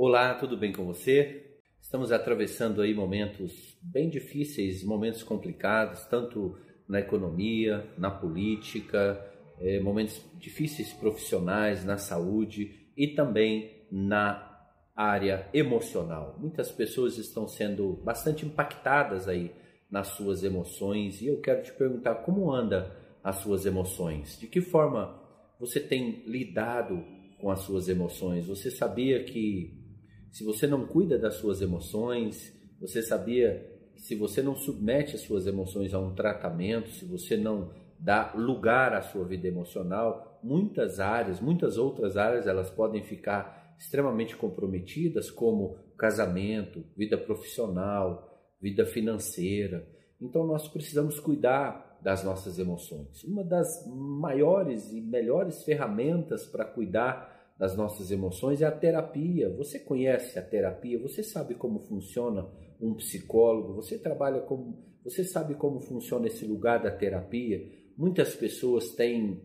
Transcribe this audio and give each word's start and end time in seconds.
Olá, 0.00 0.32
tudo 0.32 0.56
bem 0.56 0.70
com 0.70 0.84
você? 0.84 1.58
Estamos 1.82 2.12
atravessando 2.12 2.80
aí 2.80 2.94
momentos 2.94 3.76
bem 3.82 4.08
difíceis, 4.08 4.84
momentos 4.84 5.24
complicados, 5.24 6.04
tanto 6.04 6.56
na 6.88 7.00
economia, 7.00 7.84
na 7.98 8.08
política, 8.08 9.20
eh, 9.60 9.80
momentos 9.80 10.24
difíceis 10.38 10.92
profissionais, 10.92 11.84
na 11.84 11.98
saúde 11.98 12.92
e 12.96 13.08
também 13.08 13.88
na 13.90 14.62
área 14.94 15.48
emocional. 15.52 16.36
Muitas 16.38 16.70
pessoas 16.70 17.18
estão 17.18 17.48
sendo 17.48 17.94
bastante 18.04 18.46
impactadas 18.46 19.26
aí 19.26 19.50
nas 19.90 20.06
suas 20.10 20.44
emoções 20.44 21.20
e 21.20 21.26
eu 21.26 21.40
quero 21.40 21.64
te 21.64 21.72
perguntar 21.72 22.14
como 22.22 22.52
anda 22.52 22.96
as 23.20 23.38
suas 23.38 23.66
emoções? 23.66 24.38
De 24.38 24.46
que 24.46 24.60
forma 24.60 25.20
você 25.58 25.80
tem 25.80 26.22
lidado 26.24 27.04
com 27.40 27.50
as 27.50 27.62
suas 27.62 27.88
emoções? 27.88 28.46
Você 28.46 28.70
sabia 28.70 29.24
que 29.24 29.87
se 30.30 30.44
você 30.44 30.66
não 30.66 30.86
cuida 30.86 31.18
das 31.18 31.34
suas 31.34 31.60
emoções, 31.60 32.52
você 32.80 33.02
sabia 33.02 33.66
que 33.94 34.02
se 34.02 34.14
você 34.14 34.42
não 34.42 34.54
submete 34.54 35.16
as 35.16 35.22
suas 35.22 35.46
emoções 35.46 35.92
a 35.92 35.98
um 35.98 36.14
tratamento, 36.14 36.90
se 36.90 37.04
você 37.04 37.36
não 37.36 37.70
dá 37.98 38.32
lugar 38.34 38.94
à 38.94 39.02
sua 39.02 39.24
vida 39.24 39.48
emocional, 39.48 40.38
muitas 40.42 41.00
áreas, 41.00 41.40
muitas 41.40 41.76
outras 41.76 42.16
áreas, 42.16 42.46
elas 42.46 42.70
podem 42.70 43.02
ficar 43.02 43.74
extremamente 43.78 44.36
comprometidas, 44.36 45.30
como 45.30 45.76
casamento, 45.96 46.84
vida 46.96 47.18
profissional, 47.18 48.28
vida 48.60 48.84
financeira. 48.84 49.86
Então 50.20 50.46
nós 50.46 50.68
precisamos 50.68 51.18
cuidar 51.18 51.98
das 52.00 52.22
nossas 52.22 52.58
emoções. 52.58 53.24
Uma 53.24 53.42
das 53.42 53.84
maiores 53.86 54.92
e 54.92 55.00
melhores 55.00 55.64
ferramentas 55.64 56.46
para 56.46 56.64
cuidar 56.64 57.37
das 57.58 57.76
nossas 57.76 58.10
emoções 58.10 58.62
é 58.62 58.66
a 58.66 58.72
terapia. 58.72 59.50
Você 59.56 59.80
conhece 59.80 60.38
a 60.38 60.42
terapia? 60.42 60.98
Você 61.00 61.22
sabe 61.22 61.54
como 61.54 61.80
funciona 61.80 62.48
um 62.80 62.94
psicólogo? 62.94 63.74
Você 63.74 63.98
trabalha 63.98 64.40
como 64.40 64.86
você 65.02 65.24
sabe 65.24 65.54
como 65.54 65.80
funciona 65.80 66.26
esse 66.26 66.44
lugar 66.44 66.82
da 66.82 66.90
terapia? 66.90 67.66
Muitas 67.96 68.34
pessoas 68.34 68.90
têm 68.90 69.42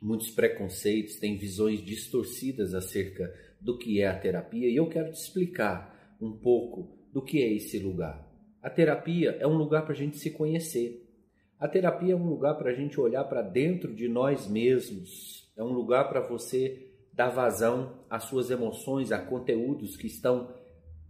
muitos 0.00 0.30
preconceitos, 0.30 1.16
têm 1.16 1.36
visões 1.36 1.80
distorcidas 1.80 2.74
acerca 2.74 3.32
do 3.60 3.78
que 3.78 4.00
é 4.00 4.08
a 4.08 4.18
terapia, 4.18 4.68
e 4.68 4.76
eu 4.76 4.88
quero 4.88 5.12
te 5.12 5.18
explicar 5.18 6.16
um 6.20 6.32
pouco 6.32 6.98
do 7.12 7.22
que 7.22 7.40
é 7.42 7.52
esse 7.52 7.78
lugar. 7.78 8.28
A 8.60 8.68
terapia 8.68 9.36
é 9.38 9.46
um 9.46 9.56
lugar 9.56 9.84
para 9.84 9.92
a 9.92 9.96
gente 9.96 10.18
se 10.18 10.30
conhecer. 10.30 11.08
A 11.58 11.68
terapia 11.68 12.12
é 12.12 12.16
um 12.16 12.28
lugar 12.28 12.56
para 12.58 12.70
a 12.70 12.74
gente 12.74 13.00
olhar 13.00 13.24
para 13.24 13.42
dentro 13.42 13.94
de 13.94 14.08
nós 14.08 14.46
mesmos. 14.48 15.50
É 15.56 15.62
um 15.62 15.72
lugar 15.72 16.08
para 16.08 16.20
você 16.20 16.93
dar 17.14 17.30
vazão 17.30 17.94
às 18.10 18.24
suas 18.24 18.50
emoções, 18.50 19.12
a 19.12 19.18
conteúdos 19.18 19.96
que 19.96 20.06
estão 20.06 20.52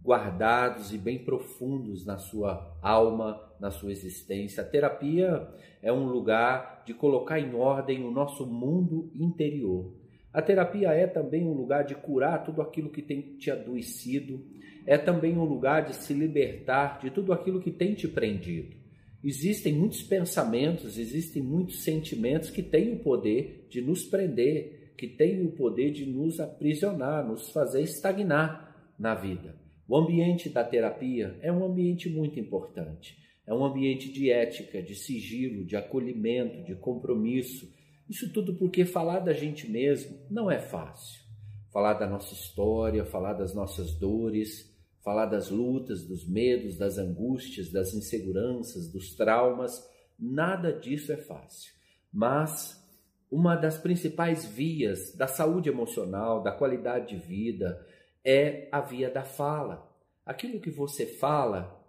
guardados 0.03 0.93
e 0.93 0.97
bem 0.97 1.17
profundos 1.17 2.05
na 2.05 2.17
sua 2.19 2.77
alma, 2.81 3.41
na 3.59 3.71
sua 3.71 3.91
existência. 3.91 4.61
A 4.61 4.65
terapia 4.65 5.47
é 5.81 5.91
um 5.91 6.05
lugar 6.05 6.83
de 6.85 6.93
colocar 6.93 7.39
em 7.39 7.55
ordem 7.55 8.03
o 8.03 8.11
nosso 8.11 8.45
mundo 8.45 9.09
interior. 9.15 9.91
A 10.31 10.41
terapia 10.41 10.89
é 10.89 11.07
também 11.07 11.43
um 11.43 11.53
lugar 11.53 11.83
de 11.85 11.95
curar 11.95 12.43
tudo 12.43 12.61
aquilo 12.61 12.91
que 12.91 13.01
tem 13.01 13.37
te 13.37 13.49
adoecido, 13.49 14.45
é 14.85 14.97
também 14.97 15.35
um 15.35 15.45
lugar 15.45 15.85
de 15.85 15.95
se 15.95 16.13
libertar 16.13 16.99
de 16.99 17.09
tudo 17.09 17.33
aquilo 17.33 17.61
que 17.61 17.71
tem 17.71 17.95
te 17.95 18.07
prendido. 18.07 18.75
Existem 19.23 19.73
muitos 19.73 20.03
pensamentos, 20.03 20.99
existem 20.99 21.41
muitos 21.41 21.83
sentimentos 21.83 22.51
que 22.51 22.61
têm 22.61 22.93
o 22.93 22.99
poder 22.99 23.65
de 23.71 23.81
nos 23.81 24.03
prender, 24.03 24.84
que 24.97 25.07
tem 25.07 25.45
o 25.45 25.51
poder 25.51 25.91
de 25.91 26.05
nos 26.05 26.39
aprisionar, 26.39 27.27
nos 27.27 27.49
fazer 27.51 27.81
estagnar 27.81 28.93
na 28.97 29.13
vida. 29.13 29.55
O 29.87 29.97
ambiente 29.97 30.49
da 30.49 30.63
terapia 30.63 31.37
é 31.41 31.51
um 31.51 31.63
ambiente 31.63 32.09
muito 32.09 32.39
importante. 32.39 33.17
É 33.45 33.53
um 33.53 33.63
ambiente 33.63 34.11
de 34.11 34.31
ética, 34.31 34.81
de 34.81 34.95
sigilo, 34.95 35.63
de 35.63 35.75
acolhimento, 35.75 36.63
de 36.63 36.75
compromisso. 36.75 37.71
Isso 38.09 38.31
tudo 38.33 38.55
porque 38.55 38.85
falar 38.85 39.19
da 39.19 39.33
gente 39.33 39.69
mesmo 39.69 40.17
não 40.29 40.49
é 40.49 40.59
fácil. 40.59 41.23
Falar 41.71 41.93
da 41.93 42.07
nossa 42.07 42.33
história, 42.33 43.05
falar 43.05 43.33
das 43.33 43.53
nossas 43.53 43.93
dores, 43.93 44.73
falar 45.03 45.27
das 45.27 45.51
lutas, 45.51 46.03
dos 46.03 46.27
medos, 46.27 46.77
das 46.77 46.97
angústias, 46.97 47.71
das 47.71 47.93
inseguranças, 47.93 48.91
dos 48.91 49.13
traumas, 49.15 49.87
nada 50.17 50.73
disso 50.73 51.11
é 51.11 51.17
fácil. 51.17 51.71
Mas 52.11 52.83
uma 53.31 53.55
das 53.55 53.77
principais 53.77 54.45
vias 54.45 55.15
da 55.15 55.27
saúde 55.27 55.69
emocional, 55.69 56.41
da 56.41 56.51
qualidade 56.51 57.15
de 57.15 57.25
vida, 57.25 57.85
é 58.23 58.67
a 58.71 58.81
via 58.81 59.09
da 59.09 59.23
fala. 59.23 59.91
Aquilo 60.25 60.59
que 60.59 60.69
você 60.69 61.05
fala, 61.05 61.83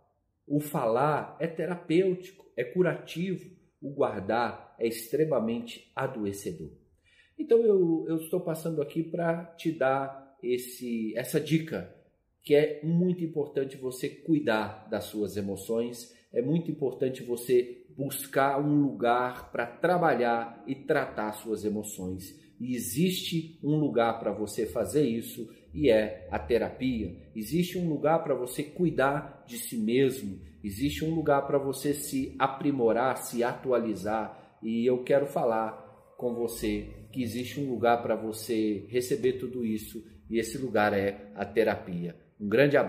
o 0.47 0.61
falar 0.61 1.37
é 1.41 1.47
terapêutico, 1.47 2.45
é 2.57 2.65
curativo, 2.65 3.51
o 3.81 3.91
guardar 3.91 4.75
é 4.79 4.87
extremamente 4.87 5.91
adoecedor. 5.95 6.71
Então 7.39 7.61
eu, 7.63 8.07
eu 8.09 8.17
estou 8.17 8.41
passando 8.41 8.81
aqui 8.81 9.03
para 9.03 9.45
te 9.57 9.73
dar 9.73 10.37
esse, 10.43 11.17
essa 11.17 11.41
dica, 11.41 11.95
que 12.43 12.55
é 12.55 12.81
muito 12.85 13.25
importante 13.25 13.77
você 13.77 14.09
cuidar 14.09 14.89
das 14.89 15.05
suas 15.05 15.37
emoções, 15.37 16.15
é 16.33 16.41
muito 16.41 16.71
importante 16.71 17.23
você 17.23 17.86
buscar 17.97 18.61
um 18.61 18.83
lugar 18.83 19.51
para 19.51 19.67
trabalhar 19.67 20.63
e 20.67 20.75
tratar 20.75 21.33
suas 21.33 21.65
emoções. 21.65 22.39
E 22.59 22.75
existe 22.75 23.59
um 23.63 23.77
lugar 23.77 24.19
para 24.19 24.33
você 24.33 24.67
fazer 24.67 25.07
isso 25.07 25.49
e 25.73 25.91
é 25.91 26.27
a 26.31 26.39
terapia. 26.39 27.15
Existe 27.35 27.79
um 27.79 27.89
lugar 27.89 28.23
para 28.25 28.35
você 28.35 28.63
cuidar 28.63 29.45
de 29.47 29.59
si 29.59 29.77
mesmo. 29.77 30.41
Existe 30.65 31.05
um 31.05 31.15
lugar 31.15 31.47
para 31.47 31.59
você 31.59 31.93
se 31.93 32.35
aprimorar, 32.39 33.19
se 33.19 33.45
atualizar. 33.45 34.59
E 34.63 34.87
eu 34.87 35.05
quero 35.05 35.27
falar 35.27 36.15
com 36.17 36.35
você 36.35 36.89
que 37.13 37.23
existe 37.23 37.61
um 37.61 37.71
lugar 37.71 38.03
para 38.03 38.17
você 38.17 38.87
receber 38.89 39.35
tudo 39.35 39.65
isso 39.65 40.03
e 40.29 40.39
esse 40.39 40.59
lugar 40.59 40.93
é 40.93 41.31
a 41.35 41.45
terapia. 41.45 42.17
Um 42.41 42.49
grande 42.49 42.77
abraço. 42.77 42.85